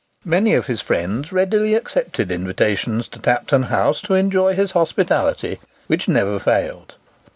Many 0.25 0.55
of 0.55 0.65
his 0.65 0.81
friends 0.81 1.31
readily 1.31 1.75
accepted 1.75 2.31
invitations 2.31 3.07
to 3.09 3.19
Tapton 3.19 3.65
House 3.65 4.01
to 4.01 4.15
enjoy 4.15 4.55
his 4.55 4.71
hospitality, 4.71 5.59
which 5.85 6.07
never 6.07 6.39
failed. 6.39 6.95